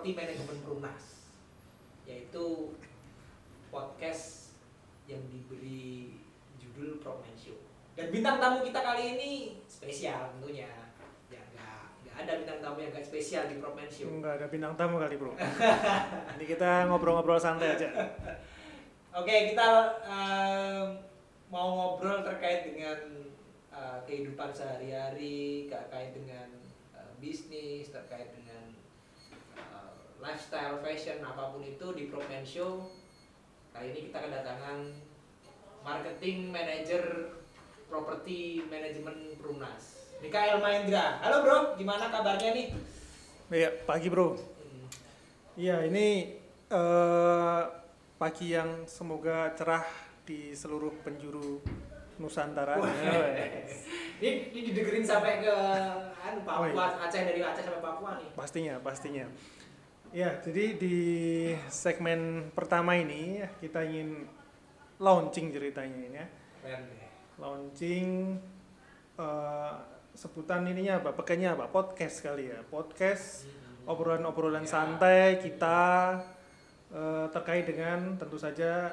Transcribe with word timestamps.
Properti 0.00 0.16
Manajemen 0.16 0.58
Perumnas 0.64 1.28
yaitu 2.08 2.72
podcast 3.68 4.56
yang 5.04 5.20
diberi 5.28 6.16
judul 6.56 7.04
Promen 7.04 7.36
Show. 7.36 7.60
Dan 7.92 8.08
bintang 8.08 8.40
tamu 8.40 8.64
kita 8.64 8.80
kali 8.80 9.20
ini 9.20 9.30
spesial 9.68 10.32
tentunya. 10.32 10.72
Ya 11.28 11.44
nggak 11.52 12.16
ada 12.16 12.32
bintang 12.32 12.58
tamu 12.64 12.80
yang 12.80 12.96
nggak 12.96 13.04
spesial 13.04 13.52
di 13.52 13.60
Promen 13.60 13.92
Show. 13.92 14.08
Enggak 14.08 14.40
ada 14.40 14.46
bintang 14.48 14.72
tamu 14.80 14.96
kali 14.96 15.20
bro. 15.20 15.36
Ini 16.40 16.44
kita 16.48 16.88
ngobrol-ngobrol 16.88 17.36
santai 17.36 17.76
aja. 17.76 17.92
Oke, 19.12 19.52
kita 19.52 20.00
em, 20.00 20.96
mau 21.52 21.76
ngobrol 21.76 22.24
terkait 22.24 22.72
dengan 22.72 23.28
eh, 23.68 23.98
kehidupan 24.08 24.48
sehari-hari, 24.48 25.68
terkait 25.68 26.16
dengan 26.16 26.48
eh, 26.96 27.12
bisnis, 27.20 27.92
terkait 27.92 28.32
dengan 28.32 28.79
lifestyle, 30.20 30.76
fashion, 30.80 31.24
apa 31.24 31.50
pun 31.50 31.64
itu 31.64 31.86
di 31.96 32.04
Promen 32.06 32.44
Show. 32.44 32.84
Kali 33.72 33.90
ini 33.90 34.00
kita 34.10 34.18
kedatangan 34.20 34.78
marketing 35.80 36.52
manager 36.52 37.32
properti 37.88 38.62
manajemen 38.68 39.34
Perumnas. 39.40 40.12
Mikael 40.20 40.60
Mahendra. 40.60 41.16
Halo 41.24 41.40
bro, 41.40 41.58
gimana 41.80 42.12
kabarnya 42.12 42.52
nih? 42.52 42.66
Iya 43.50 43.72
pagi 43.88 44.12
bro. 44.12 44.36
Hmm, 44.36 44.86
Iya 45.56 45.88
ini 45.88 46.36
eh, 46.68 47.62
pagi 48.20 48.52
yang 48.52 48.84
semoga 48.84 49.56
cerah 49.56 49.88
di 50.28 50.52
seluruh 50.52 50.92
penjuru 51.00 51.64
Nusantara. 52.20 52.76
Wah. 52.76 52.92
Ya, 53.00 53.16
Ini, 54.20 54.52
ini 54.52 54.60
didengerin 54.68 55.00
sampai 55.00 55.40
ke 55.40 55.54
anu, 56.20 56.44
Oh, 56.44 56.68
Papua, 56.68 56.92
Aceh 57.08 57.24
dari 57.24 57.40
Aceh 57.40 57.64
sampai 57.64 57.80
Papua 57.80 58.20
nih. 58.20 58.28
pastinya 58.36 58.76
pastinya. 58.84 59.24
Ya 60.10 60.42
jadi 60.42 60.74
di 60.74 60.96
segmen 61.70 62.50
pertama 62.50 62.98
ini 62.98 63.46
kita 63.62 63.86
ingin 63.86 64.26
launching 64.98 65.54
ceritanya 65.54 65.98
ini 66.02 66.18
ya. 66.18 66.26
Launching 67.38 68.34
eh, 69.14 69.72
sebutan 70.18 70.66
ininya 70.66 70.98
apa? 70.98 71.14
Pakainya 71.14 71.54
apa? 71.54 71.70
Podcast 71.70 72.26
kali 72.26 72.50
ya. 72.50 72.58
Podcast 72.66 73.46
obrolan-obrolan 73.86 74.66
Ya. 74.66 74.70
santai 74.82 75.38
kita 75.38 75.78
eh, 76.90 77.26
terkait 77.30 77.70
dengan 77.70 78.18
tentu 78.18 78.34
saja 78.34 78.90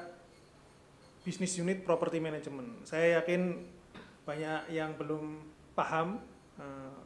bisnis 1.26 1.58
unit 1.58 1.82
property 1.82 2.22
management. 2.22 2.86
Saya 2.86 3.20
yakin 3.20 3.58
banyak 4.22 4.70
yang 4.70 4.94
belum 4.94 5.42
paham 5.74 6.22
eh, 6.62 7.00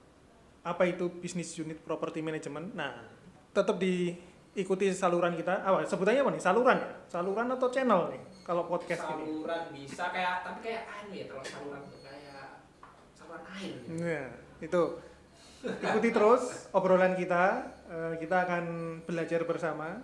apa 0.67 0.83
itu 0.83 1.07
bisnis 1.07 1.55
unit 1.55 1.79
property 1.79 2.19
management. 2.19 2.75
Nah, 2.75 3.20
tetap 3.51 3.75
diikuti 3.77 4.91
saluran 4.95 5.35
kita. 5.35 5.63
Apa 5.63 5.83
sebutannya 5.83 6.23
apa 6.23 6.31
nih? 6.31 6.41
Saluran 6.41 6.77
ya? 6.79 6.89
Saluran 7.11 7.47
atau 7.51 7.67
channel 7.67 8.01
nih? 8.15 8.21
Kalau 8.41 8.63
podcast 8.67 9.03
ini. 9.15 9.23
saluran 9.27 9.63
bisa 9.75 10.03
kayak 10.09 10.35
tapi 10.43 10.59
kayak 10.65 10.83
anu 10.87 11.11
ya 11.13 11.25
kalau 11.27 11.43
saluran 11.45 11.81
tuh 11.87 11.99
kayak 12.03 12.45
saluran 13.15 13.43
air 13.53 13.73
gitu. 13.75 13.89
Nah, 13.99 14.29
itu 14.63 14.81
ikuti 15.61 16.09
terus 16.09 16.43
obrolan 16.71 17.13
kita. 17.13 17.43
Eh, 17.91 18.13
kita 18.23 18.47
akan 18.47 18.65
belajar 19.03 19.43
bersama 19.43 19.99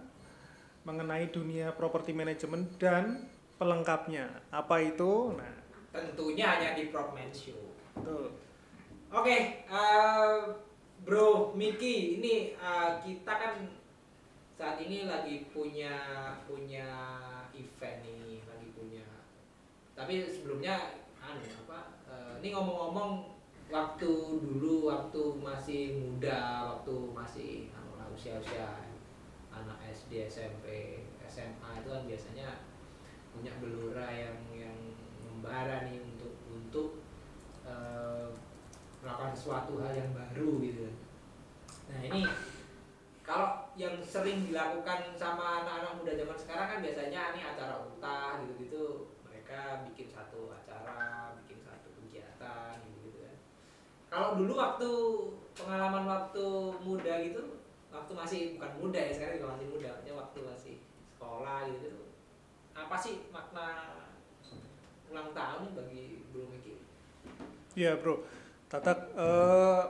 mengenai 0.83 1.31
dunia 1.31 1.72
property 1.72 2.11
management 2.11 2.75
dan 2.79 3.27
pelengkapnya. 3.55 4.27
Apa 4.51 4.83
itu? 4.83 5.35
Nah, 5.35 5.55
tentunya 5.91 6.45
hanya 6.55 6.75
di 6.75 6.91
Progman 6.91 7.31
Show 7.31 7.75
itu. 7.97 8.19
oke 9.07 9.38
eh, 9.66 10.38
bro 11.06 11.53
Miki 11.53 12.18
ini 12.18 12.58
eh, 12.58 12.91
kita 13.06 13.34
kan 13.34 13.53
saat 14.58 14.81
ini 14.81 15.06
lagi 15.06 15.46
punya 15.53 15.94
punya 16.50 16.88
event 17.53 17.97
nih 18.02 18.41
lagi 18.50 18.68
punya. 18.74 19.06
Tapi 19.94 20.25
sebelumnya 20.25 21.06
anu 21.22 21.46
apa 21.68 21.80
eh, 22.09 22.34
ini 22.41 22.50
ngomong-ngomong 22.53 23.38
waktu 23.68 24.12
dulu 24.41 24.88
waktu 24.88 25.22
masih 25.44 26.00
muda 26.00 26.72
waktu 26.74 26.94
masih 27.12 27.52
lah, 27.75 28.08
usia-usia 28.16 28.88
anak 29.52 29.78
SD 29.91 30.31
SMP 30.31 30.66
SMA 31.28 31.69
itu 31.84 31.90
kan 31.91 32.03
biasanya 32.08 32.47
punya 33.35 33.52
gelora 33.59 34.08
yang 34.08 34.38
yang 34.56 34.78
membara 35.22 35.85
nih 35.85 36.02
untuk 36.02 36.34
untuk 36.50 36.90
eh, 37.68 38.31
melakukan 39.03 39.34
sesuatu 39.34 39.80
hal 39.81 39.94
yang 39.94 40.12
baru 40.13 40.50
gitu 40.63 40.85
nah 41.88 42.00
ini 42.03 42.22
kalau 43.28 43.68
yang 43.75 44.00
sering 44.00 44.47
dilakukan 44.47 45.12
sama 45.19 45.63
anak-anak 45.63 46.00
muda 46.00 46.13
zaman 46.16 46.38
sekarang 46.40 46.68
kan 46.68 46.80
biasanya 46.80 47.22
ini 47.35 47.41
acara 47.44 47.75
ultah 47.84 48.40
gitu-gitu 48.44 49.12
mereka 49.28 49.84
bikin 49.88 50.08
satu 50.08 50.52
acara 50.52 51.31
bikin 51.44 51.59
satu 51.63 51.88
kegiatan 52.00 52.80
gitu-gitu 52.88 53.28
kan 53.28 53.35
kalau 54.08 54.40
dulu 54.40 54.53
waktu 54.56 54.91
pengalaman 55.58 56.06
waktu 56.08 56.46
muda 56.84 57.14
gitu 57.24 57.44
waktu 57.91 58.12
masih 58.14 58.41
bukan 58.56 58.72
muda 58.79 59.00
ya 59.00 59.12
sekarang 59.12 59.35
juga 59.40 59.52
masih 59.56 59.68
muda 59.72 59.88
artinya 59.96 60.16
waktu 60.24 60.40
masih 60.44 60.75
sekolah 61.16 61.59
gitu 61.72 61.91
apa 62.78 62.96
sih 62.96 63.25
makna 63.34 63.97
ulang 65.08 65.31
tahun 65.31 65.72
bagi 65.74 66.22
Bro 66.29 66.52
Miki? 66.52 66.84
Iya, 67.74 67.97
Bro. 67.97 68.28
Tatak 68.67 69.00
eh, 69.16 69.83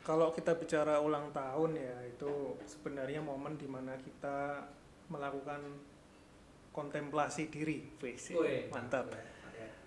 kalau 0.00 0.32
kita 0.32 0.56
bicara 0.56 0.96
ulang 1.04 1.28
tahun 1.36 1.76
ya, 1.76 1.96
itu 2.08 2.56
sebenarnya 2.64 3.20
momen 3.20 3.60
di 3.60 3.68
mana 3.68 3.92
kita 4.00 4.64
melakukan 5.12 5.60
kontemplasi 6.72 7.52
diri. 7.52 7.84
Wih, 8.00 8.16
Wih, 8.16 8.72
mantap. 8.72 9.12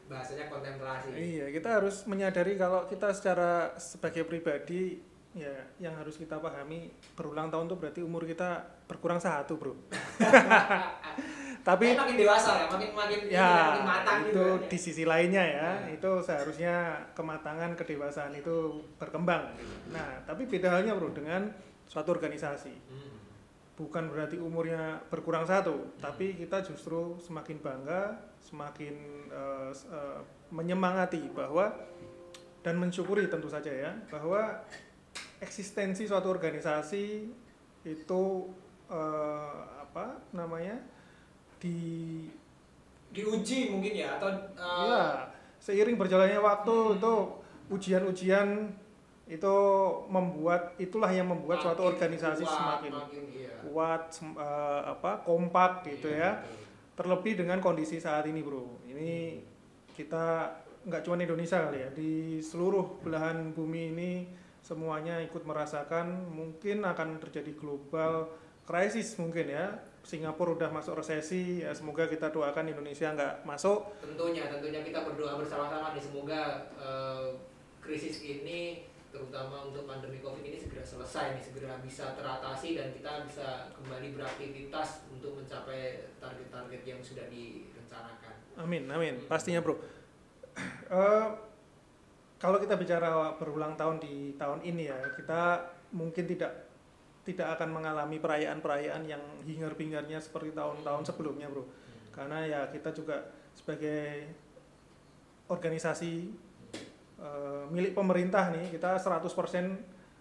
Bahasanya 0.05 0.51
kontemplasi. 0.51 1.09
Iya, 1.15 1.49
kita 1.49 1.79
harus 1.81 2.05
menyadari 2.05 2.53
kalau 2.59 2.85
kita 2.85 3.09
secara 3.15 3.73
sebagai 3.79 4.27
pribadi 4.27 4.99
ya 5.33 5.65
yang 5.81 5.97
harus 5.97 6.13
kita 6.13 6.37
pahami 6.37 6.93
berulang 7.17 7.49
tahun 7.49 7.65
itu 7.65 7.75
berarti 7.81 8.01
umur 8.05 8.29
kita 8.29 8.61
berkurang 8.85 9.17
satu, 9.17 9.57
Bro. 9.57 9.73
Tapi 11.63 11.95
makin 11.95 12.19
dewasa 12.19 12.51
ya, 12.59 12.65
makin 12.67 12.91
makin 12.91 13.19
ini, 13.23 13.31
ya 13.31 13.51
makin 13.71 13.85
matang 13.87 14.17
itu 14.19 14.27
gitu. 14.27 14.43
kan, 14.43 14.67
di 14.67 14.75
ya. 14.75 14.83
sisi 14.83 15.03
lainnya 15.03 15.43
ya, 15.43 15.69
Ya. 15.79 15.95
itu 15.95 16.11
seharusnya 16.19 16.75
kematangan 17.13 17.71
kedewasaan 17.73 18.35
itu 18.35 18.55
berkembang. 18.99 19.47
Nah, 19.87 20.19
tapi 20.27 20.43
beda 20.43 20.75
halnya, 20.75 20.91
Bro, 20.91 21.15
dengan 21.15 21.47
suatu 21.87 22.11
organisasi. 22.11 22.75
Hmm. 22.91 23.15
Bukan 23.73 24.11
berarti 24.11 24.37
umurnya 24.37 25.01
berkurang 25.07 25.47
satu, 25.47 25.95
tapi 25.97 26.35
kita 26.35 26.61
justru 26.61 27.15
semakin 27.17 27.57
bangga, 27.57 28.11
semakin 28.37 28.95
s- 29.71 29.87
eh, 29.87 30.19
menyemangati 30.51 31.31
bahwa 31.31 31.71
dan 32.59 32.75
mensyukuri 32.77 33.27
tentu 33.27 33.47
saja 33.47 33.67
ya 33.67 33.91
bahwa 34.07 34.61
eksistensi 35.39 36.05
suatu 36.05 36.27
organisasi 36.27 37.05
itu 37.83 38.23
eh, 38.87 39.57
apa 39.81 40.21
namanya 40.31 40.77
di 41.63 41.79
Diuji 43.13 43.69
mungkin 43.71 43.93
ya 43.93 44.17
atau 44.17 44.27
uh, 44.57 44.83
ya 44.83 45.03
seiring 45.61 45.95
berjalannya 45.95 46.41
waktu 46.41 46.73
Hmm. 46.73 46.97
itu 46.99 47.13
ujian-ujian 47.71 48.47
itu 49.23 49.55
membuat 50.11 50.75
itulah 50.75 51.07
yang 51.07 51.31
membuat 51.31 51.63
suatu 51.63 51.87
makin 51.87 51.93
organisasi 51.95 52.43
kuat, 52.43 52.57
semakin 52.59 52.91
makin, 52.91 53.23
iya. 53.31 53.55
kuat 53.63 54.01
sem- 54.11 54.35
eh, 54.35 54.81
apa 54.83 55.23
kompak 55.23 55.87
gitu 55.87 56.11
Iya, 56.11 56.19
ya 56.19 56.31
betul. 56.43 56.59
terlebih 56.99 57.33
dengan 57.39 57.63
kondisi 57.63 58.03
saat 58.03 58.27
ini 58.27 58.43
bro 58.43 58.67
ini 58.83 59.39
kita 59.95 60.51
nggak 60.83 61.01
cuma 61.07 61.15
Indonesia 61.15 61.55
kali 61.63 61.79
ya 61.79 61.89
di 61.95 62.11
seluruh 62.43 62.99
belahan 62.99 63.55
bumi 63.55 63.95
ini 63.95 64.11
semuanya 64.59 65.23
ikut 65.23 65.47
merasakan 65.47 66.27
mungkin 66.27 66.83
akan 66.83 67.23
terjadi 67.23 67.55
global 67.55 68.27
krisis 68.67 69.15
mungkin 69.15 69.47
ya 69.47 69.71
Singapura 70.03 70.51
udah 70.59 70.69
masuk 70.69 70.99
resesi 70.99 71.63
ya 71.63 71.71
semoga 71.71 72.11
kita 72.11 72.27
doakan 72.27 72.67
Indonesia 72.67 73.15
nggak 73.15 73.47
masuk 73.47 73.87
Tentunya, 74.03 74.51
tentunya 74.51 74.83
kita 74.83 75.07
berdoa 75.07 75.39
bersama-sama 75.39 75.95
nih 75.95 76.03
semoga 76.03 76.67
eh, 76.75 77.39
krisis 77.79 78.19
ini 78.19 78.91
terutama 79.13 79.69
untuk 79.69 79.85
pandemi 79.85 80.17
covid 80.19 80.41
ini 80.41 80.57
segera 80.57 80.81
selesai 80.81 81.37
nih 81.37 81.43
segera 81.45 81.77
bisa 81.85 82.17
teratasi 82.17 82.73
dan 82.73 82.89
kita 82.89 83.29
bisa 83.29 83.69
kembali 83.77 84.17
beraktivitas 84.17 85.05
untuk 85.13 85.37
mencapai 85.37 86.09
target-target 86.17 86.81
yang 86.81 86.97
sudah 86.97 87.29
direncanakan. 87.29 88.35
Amin, 88.57 88.89
amin. 88.89 89.21
Pastinya, 89.29 89.61
Bro. 89.61 89.77
Eh, 90.93 91.29
kalau 92.37 92.61
kita 92.61 92.77
bicara 92.77 93.33
berulang 93.41 93.73
tahun 93.73 93.97
di 93.97 94.37
tahun 94.37 94.61
ini 94.61 94.85
ya, 94.85 94.99
kita 95.17 95.65
mungkin 95.89 96.29
tidak 96.29 96.72
tidak 97.23 97.55
akan 97.59 97.69
mengalami 97.71 98.19
perayaan-perayaan 98.19 99.03
yang 99.07 99.23
hingar-bingarnya 99.47 100.19
seperti 100.19 100.51
tahun-tahun 100.51 101.03
sebelumnya, 101.07 101.47
Bro. 101.47 101.63
karena 102.13 102.45
ya 102.45 102.61
kita 102.69 102.93
juga 102.93 103.31
sebagai 103.57 104.27
organisasi 105.49 106.29
eh, 107.19 107.63
milik 107.71 107.97
pemerintah 107.97 108.53
nih 108.53 108.69
kita 108.75 109.01
100% 109.01 109.27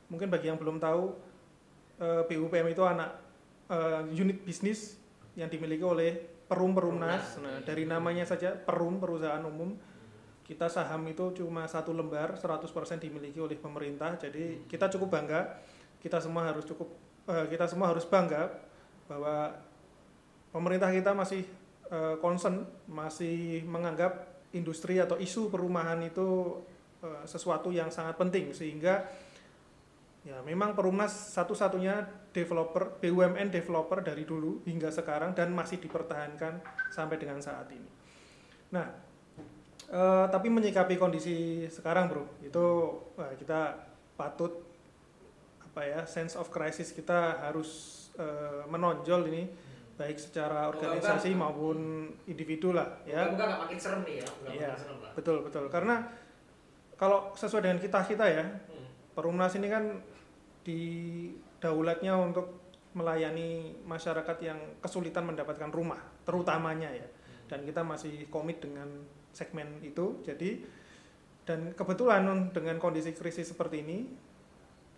mungkin 0.08 0.28
bagi 0.30 0.48
yang 0.48 0.56
belum 0.56 0.80
tahu 0.80 1.02
eh, 2.00 2.22
BUPM 2.28 2.70
itu 2.70 2.82
anak 2.86 3.10
eh, 3.68 4.02
unit 4.14 4.40
bisnis 4.46 4.96
yang 5.34 5.48
dimiliki 5.48 5.84
oleh 5.84 6.32
Perum 6.44 6.76
Perumnas. 6.76 7.40
Nah, 7.40 7.64
dari 7.64 7.88
namanya 7.88 8.28
saja 8.28 8.52
Perum 8.52 9.00
perusahaan 9.00 9.40
umum 9.40 9.72
kita 10.42 10.68
saham 10.68 11.08
itu 11.08 11.32
cuma 11.32 11.64
satu 11.64 11.96
lembar 11.96 12.36
100% 12.36 12.68
dimiliki 13.00 13.40
oleh 13.40 13.56
pemerintah. 13.56 14.20
Jadi 14.20 14.68
kita 14.68 14.92
cukup 14.92 15.16
bangga. 15.16 15.48
Kita 16.02 16.18
semua 16.18 16.50
harus 16.50 16.66
cukup 16.66 16.90
eh, 17.30 17.46
kita 17.46 17.70
semua 17.70 17.94
harus 17.94 18.02
bangga 18.02 18.50
bahwa 19.06 19.54
pemerintah 20.50 20.90
kita 20.90 21.14
masih 21.14 21.46
eh, 21.88 22.16
concern, 22.18 22.66
masih 22.90 23.62
menganggap 23.64 24.32
industri 24.52 25.00
atau 25.00 25.16
isu 25.16 25.48
perumahan 25.48 26.02
itu 26.04 26.60
eh, 27.00 27.24
sesuatu 27.24 27.72
yang 27.72 27.88
sangat 27.88 28.18
penting 28.20 28.52
sehingga 28.52 29.06
ya 30.22 30.38
memang 30.46 30.78
Perumnas 30.78 31.34
satu-satunya 31.34 32.06
developer 32.30 32.94
BUMN 33.02 33.50
developer 33.50 33.98
dari 34.00 34.22
dulu 34.22 34.62
hingga 34.62 34.88
sekarang 34.94 35.34
dan 35.34 35.50
masih 35.50 35.82
dipertahankan 35.82 36.62
sampai 36.94 37.16
dengan 37.18 37.42
saat 37.42 37.66
ini. 37.74 37.90
Nah, 38.72 38.86
eh, 39.90 40.26
tapi 40.30 40.48
menyikapi 40.48 40.94
kondisi 40.96 41.66
sekarang, 41.68 42.06
Bro, 42.08 42.24
itu 42.44 42.64
wah, 43.18 43.34
kita 43.34 43.76
patut 44.14 44.62
apa 45.72 45.88
ya 45.88 46.00
sense 46.04 46.36
of 46.36 46.52
crisis 46.52 46.92
kita 46.92 47.40
harus 47.48 47.70
eh, 48.20 48.60
menonjol 48.68 49.24
ini 49.32 49.48
baik 49.96 50.20
secara 50.20 50.68
organisasi 50.68 51.32
maupun 51.32 52.08
individu 52.28 52.76
lah 52.76 53.00
ya. 53.08 53.24
Moga-moga 53.24 53.44
nggak 53.48 53.60
makin 53.64 53.78
serem 53.80 54.00
nih 54.04 54.14
ya. 54.20 54.28
Iya. 54.52 54.68
makin 54.68 54.80
serem 54.84 54.98
lah. 55.00 55.12
Betul 55.16 55.36
betul 55.48 55.64
karena 55.72 55.96
kalau 57.00 57.32
sesuai 57.32 57.64
dengan 57.64 57.80
kita 57.80 58.04
kita 58.04 58.26
ya 58.28 58.44
Hmm. 58.44 58.88
Perumnas 59.12 59.52
ini 59.56 59.68
kan 59.68 60.00
di 60.64 60.80
daulatnya 61.60 62.16
untuk 62.16 62.62
melayani 62.92 63.80
masyarakat 63.88 64.36
yang 64.44 64.58
kesulitan 64.80 65.24
mendapatkan 65.24 65.72
rumah 65.72 66.00
terutamanya 66.28 66.92
ya 66.92 67.08
dan 67.48 67.64
kita 67.64 67.80
masih 67.84 68.28
komit 68.28 68.60
dengan 68.60 68.88
segmen 69.32 69.80
itu 69.80 70.20
jadi 70.24 70.60
dan 71.48 71.72
kebetulan 71.72 72.52
dengan 72.52 72.76
kondisi 72.76 73.16
krisis 73.16 73.52
seperti 73.52 73.80
ini 73.84 73.98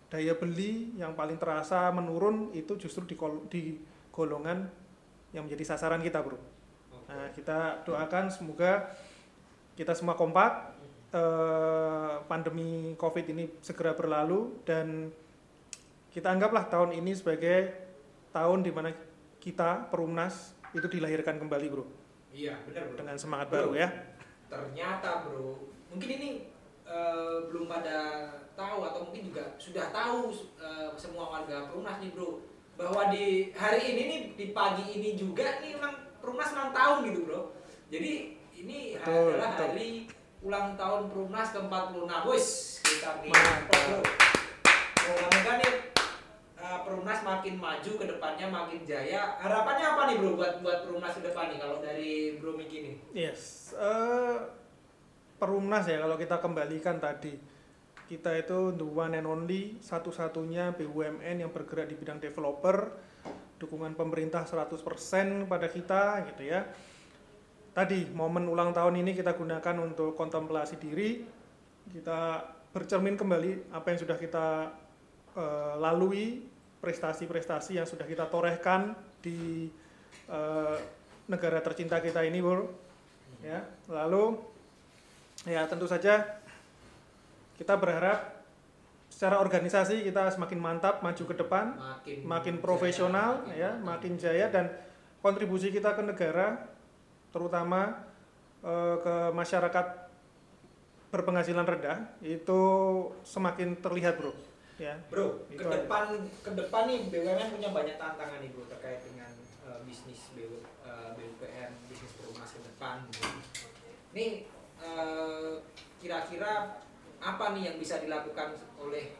daya 0.07 0.33
beli 0.37 0.93
yang 0.95 1.13
paling 1.13 1.35
terasa 1.35 1.89
menurun 1.89 2.53
itu 2.53 2.77
justru 2.77 3.03
di, 3.03 3.15
kol- 3.17 3.45
di 3.49 3.81
golongan 4.13 4.69
yang 5.33 5.43
menjadi 5.49 5.75
sasaran 5.75 5.99
kita 5.99 6.21
bro. 6.21 6.37
Nah, 7.05 7.29
kita 7.35 7.83
doakan 7.83 8.31
semoga 8.31 8.89
kita 9.75 9.91
semua 9.91 10.15
kompak, 10.15 10.71
eh, 11.11 12.15
pandemi 12.25 12.95
COVID 12.95 13.25
ini 13.29 13.43
segera 13.59 13.91
berlalu 13.91 14.55
dan 14.63 15.11
kita 16.09 16.31
anggaplah 16.31 16.65
tahun 16.65 16.95
ini 16.95 17.11
sebagai 17.11 17.75
tahun 18.31 18.63
di 18.63 18.71
mana 18.71 18.95
kita 19.37 19.91
Perumnas 19.91 20.55
itu 20.71 20.87
dilahirkan 20.87 21.35
kembali, 21.37 21.67
bro, 21.69 21.85
Iya, 22.31 22.55
benar 22.63 22.87
bro. 22.89 22.97
dengan 22.99 23.15
semangat 23.15 23.47
Bro. 23.51 23.55
baru 23.55 23.71
ya. 23.75 23.89
Ternyata 24.47 25.27
bro, 25.27 25.59
mungkin 25.91 26.09
ini 26.15 26.29
eh, 26.85 27.35
belum 27.49 27.65
pada 27.67 27.97
tahu 28.55 28.87
atau 28.87 29.09
mungkin 29.09 29.27
juga 29.27 29.43
sudah 29.59 29.91
tahu 29.91 30.31
eh, 30.61 30.89
semua 30.95 31.27
warga 31.27 31.67
Perumnas 31.67 31.99
nih 31.99 32.13
bro, 32.15 32.39
bahwa 32.79 33.11
di 33.11 33.51
hari 33.51 33.81
ini 33.91 34.01
nih 34.07 34.19
di 34.37 34.45
pagi 34.55 34.85
ini 34.95 35.17
juga 35.19 35.59
nih 35.59 35.75
memang 35.75 35.95
Perumnas 36.21 36.53
ulang 36.55 36.71
tahun 36.71 36.97
gitu 37.11 37.19
bro. 37.27 37.41
Jadi 37.91 38.13
ini 38.55 38.95
Betul, 38.97 39.35
adalah 39.35 39.49
betul. 39.53 39.61
hari 39.67 39.89
ulang 40.45 40.67
tahun 40.77 41.01
Perumnas 41.11 41.49
ke-46. 41.53 42.23
Wis, 42.29 42.47
kita 42.81 43.11
nih. 43.21 43.33
Moga-moga 45.05 45.53
nih 45.61 45.73
eh, 46.57 46.77
Perumnas 46.81 47.19
makin 47.21 47.55
maju 47.61 47.91
ke 48.01 48.05
depannya 48.09 48.47
makin 48.49 48.81
jaya. 48.87 49.37
Harapannya 49.37 49.85
apa 49.85 50.01
nih 50.09 50.15
bro 50.17 50.33
buat 50.33 50.53
buat 50.65 50.79
Perumnas 50.87 51.13
ke 51.17 51.21
depan 51.29 51.53
nih 51.53 51.59
kalau 51.61 51.77
dari 51.83 52.39
Bro 52.41 52.57
Miki 52.57 52.77
nih? 52.81 52.95
Yes, 53.13 53.73
eh, 53.77 54.35
Perumnas 55.35 55.85
ya 55.87 55.99
kalau 55.99 56.15
kita 56.15 56.39
kembalikan 56.39 56.97
tadi. 56.97 57.35
Kita 58.05 58.37
itu 58.37 58.69
the 58.77 58.85
one 58.85 59.17
and 59.17 59.25
only 59.25 59.81
satu-satunya 59.81 60.77
BUMN 60.77 61.41
yang 61.41 61.49
bergerak 61.49 61.89
di 61.89 61.95
bidang 61.97 62.21
developer. 62.21 62.93
Dukungan 63.57 63.97
pemerintah 63.97 64.45
100% 64.45 65.49
pada 65.49 65.67
kita 65.67 66.21
gitu 66.31 66.43
ya. 66.45 66.69
Tadi 67.75 68.07
momen 68.13 68.47
ulang 68.47 68.71
tahun 68.71 69.01
ini 69.01 69.17
kita 69.17 69.35
gunakan 69.35 69.75
untuk 69.83 70.13
kontemplasi 70.13 70.77
diri. 70.79 71.25
Kita 71.89 72.45
bercermin 72.71 73.15
kembali 73.15 73.71
apa 73.73 73.95
yang 73.95 73.99
sudah 74.03 74.17
kita 74.19 74.47
eh, 75.35 75.73
lalui 75.79 76.43
prestasi-prestasi 76.83 77.81
yang 77.81 77.87
sudah 77.87 78.05
kita 78.05 78.27
torehkan 78.27 78.93
di 79.23 79.71
eh, 80.27 80.77
negara 81.25 81.57
tercinta 81.63 81.97
kita 81.97 82.21
ini 82.21 82.37
bro 82.43 82.69
ya 83.41 83.65
lalu 83.89 84.37
ya 85.45 85.61
tentu 85.69 85.85
saja 85.85 86.41
kita 87.55 87.77
berharap 87.77 88.35
secara 89.07 89.39
organisasi 89.39 90.03
kita 90.03 90.27
semakin 90.33 90.59
mantap 90.59 90.99
maju 90.99 91.23
ke 91.23 91.35
depan 91.37 91.77
makin 91.77 92.17
makin 92.25 92.55
jaya, 92.57 92.63
profesional 92.65 93.31
makin 93.45 93.55
ya 93.55 93.71
mantap. 93.77 93.87
makin 93.87 94.13
jaya 94.19 94.45
dan 94.51 94.65
kontribusi 95.21 95.71
kita 95.71 95.95
ke 95.95 96.03
negara 96.03 96.67
terutama 97.29 98.03
eh, 98.65 98.95
ke 98.99 99.15
masyarakat 99.31 99.87
berpenghasilan 101.13 101.63
rendah 101.63 102.11
itu 102.19 102.59
semakin 103.23 103.79
terlihat 103.79 104.19
bro. 104.19 104.35
Ya. 104.75 104.99
Bro 105.07 105.47
ke 105.47 105.63
depan 105.63 106.27
ke 106.43 106.51
depan 106.51 106.83
nih 106.91 107.07
BUMN 107.07 107.47
punya 107.55 107.69
banyak 107.71 107.95
tantangan 107.95 108.43
nih 108.43 108.51
bro 108.51 108.67
terkait 108.67 108.99
dengan 109.07 109.31
eh, 109.71 109.79
bisnis 109.87 110.27
BU, 110.35 110.59
eh, 110.83 111.09
BUPN 111.15 111.71
bisnis 111.87 112.11
perumahan 112.19 112.49
ke 112.51 112.59
depan 112.67 112.95
nih 114.11 114.43
eh, 114.43 114.54
kira-kira 115.99 116.81
apa 117.17 117.45
nih 117.57 117.73
yang 117.73 117.77
bisa 117.81 117.97
dilakukan 117.97 118.53
oleh 118.77 119.17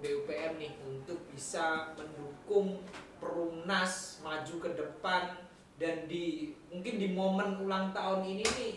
BUPM 0.00 0.56
nih 0.56 0.72
untuk 0.82 1.20
bisa 1.30 1.94
mendukung 1.94 2.82
Perumnas 3.20 4.24
maju 4.24 4.54
ke 4.64 4.70
depan 4.72 5.36
dan 5.76 6.08
di 6.08 6.56
mungkin 6.72 6.96
di 6.96 7.12
momen 7.12 7.60
ulang 7.60 7.92
tahun 7.92 8.24
ini 8.24 8.44
nih 8.48 8.74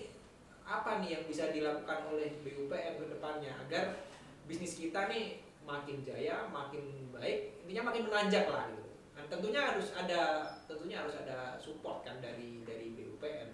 apa 0.67 1.00
nih 1.00 1.20
yang 1.20 1.24
bisa 1.24 1.48
dilakukan 1.48 2.12
oleh 2.12 2.36
BUPM 2.43 3.00
ke 3.00 3.05
depannya 3.08 3.55
agar 3.63 4.03
bisnis 4.43 4.75
kita 4.75 5.08
nih 5.08 5.39
makin 5.63 6.03
jaya, 6.03 6.43
makin 6.51 7.08
baik, 7.15 7.63
intinya 7.63 7.88
makin 7.91 8.03
menanjak 8.12 8.51
lah 8.51 8.67
gitu. 8.67 8.91
Dan 9.15 9.25
tentunya 9.32 9.62
harus 9.63 9.96
ada 9.96 10.43
tentunya 10.67 11.00
harus 11.00 11.15
ada 11.15 11.55
support 11.55 12.03
kan 12.03 12.20
dari 12.20 12.60
dari 12.67 12.91
BUPM. 12.91 13.50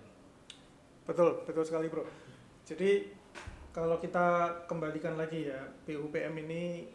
betul 1.10 1.42
betul 1.46 1.66
sekali 1.66 1.90
bro 1.90 2.06
jadi 2.70 3.10
kalau 3.74 3.98
kita 3.98 4.62
kembalikan 4.70 5.18
lagi 5.18 5.50
ya 5.50 5.58
BUPM 5.90 6.38
ini 6.46 6.86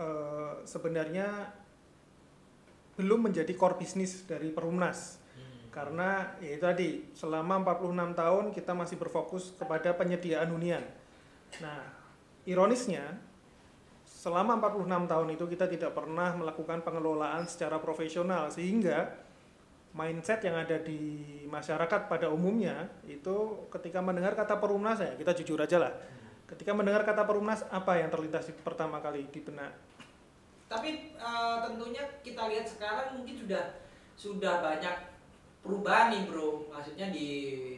eh, 0.00 0.52
sebenarnya 0.64 1.52
belum 2.96 3.28
menjadi 3.28 3.52
core 3.52 3.80
bisnis 3.80 4.24
dari 4.24 4.48
Perumnas. 4.48 5.20
Karena 5.70 6.34
ya 6.42 6.58
itu 6.58 6.64
tadi 6.66 6.88
selama 7.14 7.62
46 7.62 8.18
tahun 8.18 8.44
kita 8.50 8.72
masih 8.74 8.96
berfokus 8.98 9.54
kepada 9.54 9.94
penyediaan 9.94 10.50
hunian. 10.50 10.82
Nah, 11.62 11.86
ironisnya 12.42 13.22
selama 14.02 14.58
46 14.58 15.06
tahun 15.06 15.28
itu 15.38 15.44
kita 15.46 15.70
tidak 15.70 15.94
pernah 15.94 16.34
melakukan 16.34 16.82
pengelolaan 16.82 17.46
secara 17.46 17.78
profesional. 17.78 18.50
Sehingga 18.50 19.14
mindset 19.90 20.40
yang 20.40 20.54
ada 20.54 20.78
di 20.78 20.98
masyarakat 21.44 22.06
pada 22.06 22.30
umumnya 22.30 22.86
itu 23.04 23.66
ketika 23.68 23.98
mendengar 23.98 24.38
kata 24.38 24.56
Perumnas 24.56 24.98
ya 24.98 25.12
kita 25.14 25.34
jujur 25.34 25.58
aja 25.58 25.78
lah. 25.78 25.92
Ketika 26.46 26.70
mendengar 26.70 27.02
kata 27.02 27.22
Perumnas 27.22 27.66
apa 27.68 27.98
yang 27.98 28.10
terlintas 28.10 28.46
di- 28.46 28.54
pertama 28.56 28.98
kali 28.98 29.26
di 29.26 29.40
benak? 29.40 29.70
Tapi 30.66 31.14
eh, 31.14 31.56
tentunya 31.64 32.02
kita 32.22 32.46
lihat 32.46 32.66
sekarang 32.66 33.18
mungkin 33.18 33.34
sudah 33.36 33.82
sudah 34.14 34.62
banyak 34.62 34.94
perubahan 35.60 36.14
nih 36.14 36.22
bro. 36.26 36.70
Maksudnya 36.70 37.10
di 37.10 37.28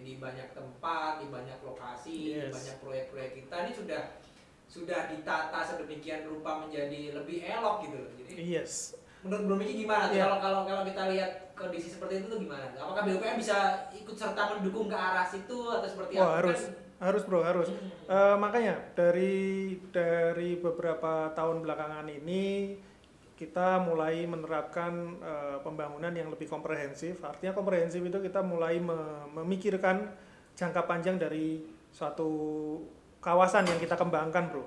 di 0.01 0.21
banyak 0.21 0.53
tempat, 0.53 1.21
di 1.21 1.27
banyak 1.29 1.59
lokasi, 1.61 2.17
di 2.29 2.33
Yes. 2.39 2.53
banyak 2.53 2.77
proyek-proyek 2.81 3.31
kita 3.41 3.57
ini 3.65 3.73
sudah 3.73 4.03
sudah 4.69 5.01
ditata 5.09 5.61
sedemikian 5.63 6.25
rupa 6.25 6.65
menjadi 6.65 7.13
lebih 7.13 7.45
elok 7.45 7.85
gitu 7.85 7.97
loh. 7.97 8.09
Jadi 8.17 8.33
Yes, 8.41 8.97
menurut 9.23 9.43
Bro 9.47 9.57
Miki 9.59 9.87
gimana 9.87 10.11
tuh 10.11 10.19
Iya. 10.19 10.25
kalau 10.27 10.39
kalau 10.43 10.61
kalau 10.67 10.83
kita 10.83 11.03
lihat 11.15 11.31
kondisi 11.55 11.89
seperti 11.95 12.23
itu 12.23 12.27
tuh 12.27 12.39
gimana? 12.43 12.67
Apakah 12.75 13.03
BUPM 13.07 13.39
bisa 13.39 13.87
ikut 13.95 14.17
serta 14.19 14.59
mendukung 14.59 14.91
ke 14.91 14.97
arah 14.99 15.23
situ 15.23 15.59
atau 15.71 15.87
seperti 15.87 16.19
apa? 16.19 16.43
harus. 16.43 16.61
Kan- 16.69 16.91
harus 17.03 17.23
bro 17.27 17.43
harus. 17.43 17.67
Hmm. 17.67 17.91
Eh, 18.07 18.37
makanya 18.39 18.79
dari 18.95 19.75
dari 19.91 20.55
beberapa 20.55 21.35
tahun 21.35 21.67
belakangan 21.67 22.07
ini 22.07 22.79
kita 23.33 23.83
mulai 23.83 24.23
menerapkan 24.23 25.19
uh, 25.19 25.59
pembangunan 25.67 26.15
yang 26.15 26.31
lebih 26.31 26.47
komprehensif. 26.47 27.19
Artinya 27.27 27.51
komprehensif 27.51 27.99
itu 27.99 28.15
kita 28.23 28.39
mulai 28.39 28.79
me 28.79 29.27
memikirkan 29.35 30.15
jangka 30.55 30.87
panjang 30.87 31.19
dari 31.19 31.59
suatu 31.91 32.31
kawasan 33.19 33.67
yang 33.67 33.83
kita 33.83 33.99
kembangkan, 33.99 34.47
bro. 34.47 34.63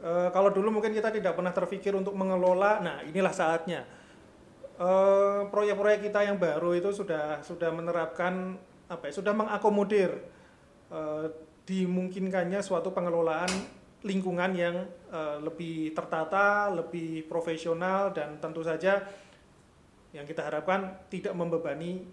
Uh, 0.00 0.32
kalau 0.32 0.48
dulu 0.48 0.72
mungkin 0.80 0.96
kita 0.96 1.12
tidak 1.12 1.36
pernah 1.36 1.52
terpikir 1.52 1.92
untuk 1.92 2.16
mengelola, 2.16 2.80
nah 2.80 3.04
inilah 3.04 3.32
saatnya. 3.36 3.84
Proyek-proyek 5.52 6.00
uh, 6.00 6.04
kita 6.08 6.20
yang 6.24 6.40
baru 6.40 6.72
itu 6.72 6.88
sudah 6.88 7.44
sudah 7.44 7.68
menerapkan 7.68 8.56
apa 8.88 9.12
ya, 9.12 9.20
sudah 9.20 9.36
mengakomodir 9.36 10.08
uh, 10.88 11.28
dimungkinkannya 11.68 12.64
suatu 12.64 12.96
pengelolaan 12.96 13.52
lingkungan 14.00 14.56
yang 14.56 14.88
uh, 15.12 15.36
lebih 15.44 15.92
tertata, 15.92 16.72
lebih 16.72 17.28
profesional 17.28 18.08
dan 18.16 18.40
tentu 18.40 18.64
saja 18.64 19.04
yang 20.16 20.24
kita 20.24 20.48
harapkan 20.48 20.96
tidak 21.12 21.36
membebani 21.36 22.08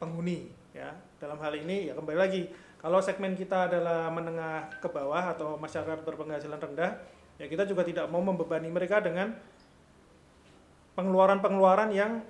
penghuni 0.00 0.48
ya. 0.72 0.96
Dalam 1.20 1.36
hal 1.44 1.60
ini 1.60 1.92
ya 1.92 1.94
kembali 1.94 2.18
lagi 2.18 2.48
kalau 2.80 3.04
segmen 3.04 3.36
kita 3.36 3.68
adalah 3.68 4.08
menengah 4.08 4.80
ke 4.80 4.88
bawah 4.88 5.34
atau 5.34 5.58
masyarakat 5.58 6.06
berpenghasilan 6.06 6.62
rendah, 6.62 6.94
ya 7.38 7.46
kita 7.46 7.64
juga 7.64 7.86
tidak 7.86 8.10
mau 8.10 8.20
membebani 8.20 8.66
mereka 8.68 8.98
dengan 8.98 9.34
pengeluaran-pengeluaran 10.98 11.94
yang 11.94 12.22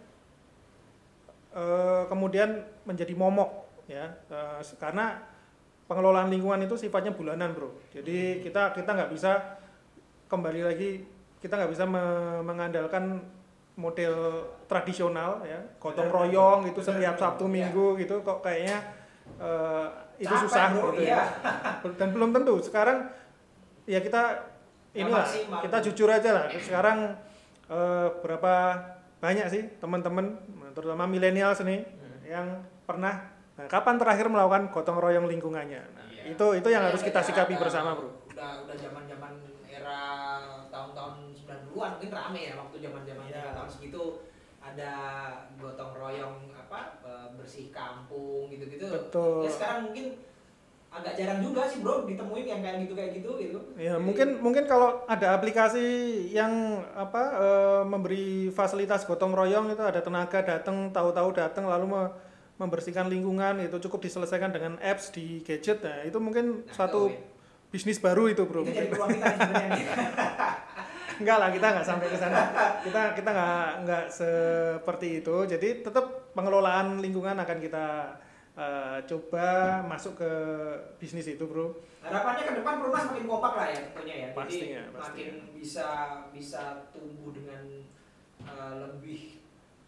uh, 1.57 2.05
kemudian 2.07 2.61
menjadi 2.85 3.17
momok 3.17 3.65
ya. 3.89 4.13
Uh, 4.29 4.61
karena 4.77 5.25
pengelolaan 5.89 6.29
lingkungan 6.29 6.61
itu 6.69 6.77
sifatnya 6.77 7.17
bulanan 7.17 7.57
bro 7.57 7.73
jadi 7.89 8.45
kita 8.45 8.77
kita 8.77 8.91
nggak 8.93 9.11
bisa 9.17 9.57
kembali 10.29 10.61
lagi 10.69 11.01
kita 11.41 11.57
nggak 11.57 11.73
bisa 11.73 11.89
me 11.89 12.05
mengandalkan 12.45 13.25
model 13.81 14.45
tradisional 14.69 15.41
ya 15.49 15.57
gotong 15.81 16.13
royong 16.13 16.69
itu 16.69 16.85
setiap 16.85 17.17
sabtu 17.17 17.49
iya. 17.49 17.53
minggu 17.57 17.97
gitu 18.05 18.21
kok 18.21 18.45
kayaknya 18.45 18.85
uh, 19.41 19.89
itu 20.21 20.29
Capek, 20.29 20.45
susah 20.45 20.65
bro, 20.77 20.93
gitu 20.93 21.03
ya. 21.09 21.09
iya. 21.09 21.23
dan 21.97 22.09
belum 22.13 22.31
tentu 22.37 22.55
sekarang 22.61 23.09
ya 23.89 24.05
kita 24.05 24.45
inilah 24.97 25.27
kita 25.65 25.79
jujur 25.91 26.09
aja 26.09 26.31
lah 26.33 26.45
sekarang 26.61 27.17
uh, 27.69 28.09
berapa 28.25 28.55
banyak 29.19 29.47
sih 29.51 29.63
teman-teman 29.83 30.39
terutama 30.73 31.05
milenial 31.05 31.53
nih 31.53 31.83
hmm. 31.83 32.19
yang 32.25 32.47
pernah 32.87 33.39
Nah, 33.59 33.67
kapan 33.67 33.99
terakhir 33.99 34.31
melakukan 34.31 34.71
gotong 34.71 35.03
royong 35.03 35.27
lingkungannya? 35.27 35.83
Nah, 35.83 36.07
iya. 36.15 36.31
itu 36.31 36.47
itu 36.55 36.69
yang 36.71 36.87
ya, 36.87 36.95
harus 36.95 37.03
kita 37.03 37.19
sikapi 37.19 37.59
ada, 37.59 37.63
bersama, 37.67 37.91
Bro. 37.99 38.31
Udah 38.31 38.63
udah 38.63 38.77
zaman-zaman 38.79 39.35
era 39.67 40.03
tahun-tahun 40.71 41.35
90-an 41.35 41.91
mungkin 41.99 42.11
rame 42.15 42.41
ya 42.47 42.55
waktu 42.55 42.77
zaman-zaman 42.79 43.27
ya. 43.27 43.51
tahun 43.59 43.67
segitu 43.67 44.23
ada 44.63 44.93
gotong 45.59 45.91
royong 45.91 46.55
apa 46.55 47.03
bersih 47.35 47.75
kampung 47.75 48.47
gitu-gitu. 48.47 48.87
Betul. 48.87 49.43
Ya 49.43 49.51
sekarang 49.51 49.91
mungkin 49.91 50.07
agak 50.99 51.15
jarang 51.15 51.41
juga 51.41 51.63
sih 51.71 51.79
bro 51.81 52.03
ditemuin 52.05 52.47
yang 52.47 52.61
kayak 52.61 52.77
gitu 52.87 52.95
kayak 52.99 53.11
gitu 53.17 53.31
gitu. 53.39 53.59
Ya 53.79 53.95
Jadi, 53.97 54.05
mungkin 54.05 54.29
mungkin 54.43 54.65
kalau 54.67 55.07
ada 55.07 55.39
aplikasi 55.39 55.85
yang 56.35 56.83
apa 56.93 57.23
e, 57.39 57.49
memberi 57.87 58.27
fasilitas 58.51 59.07
gotong 59.07 59.33
royong 59.33 59.71
itu 59.71 59.83
ada 59.83 60.03
tenaga 60.03 60.43
datang 60.43 60.91
tahu-tahu 60.91 61.35
datang 61.39 61.71
lalu 61.71 61.87
me, 61.95 62.03
membersihkan 62.59 63.07
lingkungan 63.07 63.63
itu 63.63 63.79
cukup 63.87 64.03
diselesaikan 64.03 64.51
dengan 64.51 64.77
apps 64.83 65.15
di 65.15 65.41
gadget 65.47 65.79
nah 65.81 66.03
itu 66.03 66.19
mungkin 66.19 66.67
nah, 66.67 66.75
satu 66.75 67.09
ya. 67.09 67.19
bisnis 67.71 68.03
baru 68.03 68.27
itu 68.29 68.43
bro. 68.45 68.67
Itu 68.67 68.75
jadi 68.75 68.91
peluang 68.91 69.11
kita 69.15 69.29
enggak 71.19 71.37
lah 71.43 71.51
kita 71.51 71.67
nggak 71.75 71.87
sampai 71.87 72.07
ke 72.07 72.17
sana. 72.19 72.43
Kita 72.83 73.03
kita 73.19 73.31
nggak 73.35 73.67
nggak 73.87 74.05
seperti 74.11 75.23
itu. 75.23 75.37
Jadi 75.51 75.69
tetap 75.83 76.31
pengelolaan 76.35 77.03
lingkungan 77.03 77.35
akan 77.35 77.59
kita 77.59 77.87
uh, 78.59 78.99
coba 79.07 79.47
masuk 79.87 80.19
ke 80.19 80.33
bisnis 80.99 81.31
itu 81.31 81.47
bro 81.47 81.71
harapannya 82.03 82.43
ke 82.43 82.53
depan 82.59 82.83
Perumnas 82.83 83.07
makin 83.15 83.27
kompak 83.31 83.53
lah 83.55 83.67
ya 83.71 83.81
tentunya 83.87 84.17
ya 84.19 84.29
pastinya, 84.35 84.83
jadi 84.83 84.91
pastinya. 84.91 85.03
makin 85.07 85.31
bisa 85.55 85.89
bisa 86.35 86.63
tumbuh 86.91 87.31
dengan 87.31 87.65
uh, 88.43 88.75
lebih 88.83 89.39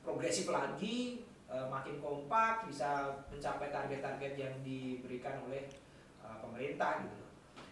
progresif 0.07 0.47
lagi 0.49 1.27
uh, 1.51 1.67
makin 1.67 1.99
kompak 1.99 2.71
bisa 2.71 3.21
mencapai 3.29 3.75
target-target 3.75 4.33
yang 4.39 4.55
diberikan 4.63 5.43
oleh 5.45 5.67
uh, 6.23 6.39
pemerintah 6.39 7.03
gitu. 7.05 7.19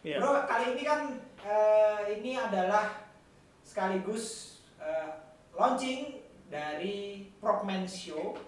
Yeah. 0.07 0.23
Bro 0.23 0.47
kali 0.47 0.79
ini 0.79 0.83
kan 0.87 1.01
uh, 1.43 2.07
ini 2.07 2.39
adalah 2.39 3.11
sekaligus 3.67 4.59
uh, 4.79 5.27
launching 5.51 6.23
dari 6.47 7.29
Progman 7.43 7.85
Show. 7.85 8.39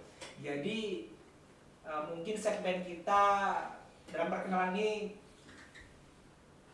Jadi 0.40 1.09
uh, 1.86 2.02
mungkin 2.12 2.36
segmen 2.36 2.82
kita 2.84 3.24
dalam 4.10 4.28
perkenalan 4.28 4.74
ini 4.74 4.90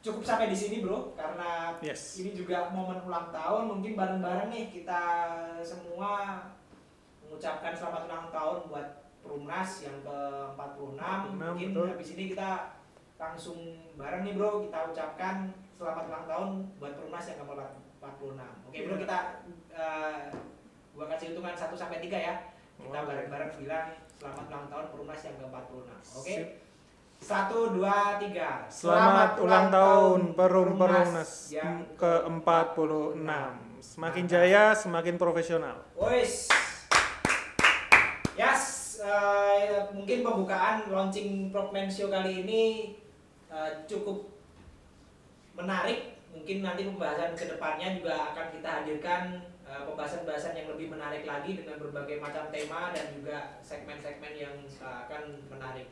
cukup 0.07 0.23
sampai 0.23 0.47
di 0.47 0.57
sini 0.57 0.87
bro 0.87 1.19
karena 1.19 1.75
yes. 1.83 2.23
ini 2.23 2.31
juga 2.39 2.71
momen 2.71 3.03
ulang 3.03 3.35
tahun 3.35 3.67
mungkin 3.67 3.99
bareng-bareng 3.99 4.55
nih 4.55 4.71
kita 4.71 5.03
semua 5.67 6.47
mengucapkan 7.27 7.75
selamat 7.75 8.07
ulang 8.07 8.27
tahun 8.31 8.59
buat 8.71 8.89
Perumnas 9.27 9.83
yang 9.83 9.99
ke-46. 10.07 11.03
Mungkin 11.35 11.69
betul. 11.75 11.87
habis 11.91 12.09
ini 12.15 12.25
kita 12.31 12.79
langsung 13.19 13.59
bareng 13.99 14.23
nih 14.23 14.39
bro, 14.39 14.63
kita 14.71 14.79
ucapkan 14.95 15.51
selamat 15.75 16.05
ulang 16.07 16.27
tahun 16.31 16.49
buat 16.79 16.93
Perumnas 16.95 17.27
yang 17.27 17.39
ke-46. 17.43 18.41
Oke 18.71 18.79
bro, 18.87 18.95
iya. 18.95 19.03
kita 19.03 19.19
uh, 19.75 20.23
gua 20.95 21.07
kasih 21.11 21.35
hitungan 21.35 21.59
1 21.59 21.75
sampai 21.75 21.99
3 21.99 22.07
ya. 22.15 22.35
Kita 22.77 23.01
bareng-bareng 23.05 23.51
bilang 23.61 23.89
selamat 24.17 24.47
ulang 24.49 24.67
tahun 24.73 24.87
Perumnas 24.93 25.21
yang 25.25 25.37
ke-46. 25.41 25.89
Oke. 26.21 26.37
Satu, 27.17 27.59
dua, 27.73 28.21
tiga. 28.21 28.69
Selamat, 28.69 28.71
Selamat 28.71 29.31
ulang 29.41 29.67
tahun 29.73 30.21
Perum 30.37 30.71
Perumnas 30.77 31.33
yang 31.49 31.89
ke-46. 31.97 33.31
Semakin 33.81 34.25
jaya, 34.29 34.77
semakin 34.77 35.15
profesional. 35.17 35.81
Wes 35.97 36.53
yes 38.37 39.01
uh, 39.01 39.89
mungkin 39.97 40.21
pembukaan 40.21 40.85
launching 40.93 41.49
Progman 41.49 41.89
Show 41.89 42.13
kali 42.13 42.45
ini 42.45 42.65
uh, 43.49 43.85
cukup 43.89 44.29
menarik 45.57 46.21
mungkin 46.37 46.61
nanti 46.61 46.85
pembahasan 46.85 47.33
ke 47.33 47.49
depannya 47.49 47.97
juga 47.97 48.37
akan 48.37 48.47
kita 48.53 48.69
hadirkan 48.69 49.23
pembahasan-pembahasan 49.67 50.55
yang 50.55 50.69
lebih 50.71 50.95
menarik 50.95 51.27
lagi 51.27 51.59
dengan 51.59 51.83
berbagai 51.83 52.23
macam 52.23 52.55
tema 52.55 52.95
dan 52.95 53.11
juga 53.11 53.59
segmen-segmen 53.59 54.33
yang 54.39 54.55
akan 54.79 55.43
menarik. 55.51 55.91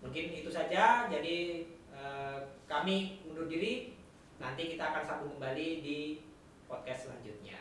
Mungkin 0.00 0.24
itu 0.32 0.48
saja. 0.48 1.04
Jadi 1.12 1.68
uh, 1.92 2.56
kami 2.64 3.20
undur 3.28 3.44
diri. 3.44 3.92
Nanti 4.40 4.72
kita 4.72 4.94
akan 4.94 5.02
sambung 5.04 5.32
kembali 5.36 5.68
di 5.84 6.24
podcast 6.64 7.10
selanjutnya. 7.10 7.60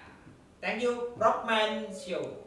Thank 0.64 0.86
you 0.86 1.14
Rockman 1.20 1.92
Show 1.92 2.47